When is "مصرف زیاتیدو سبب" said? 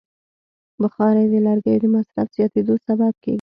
1.95-3.13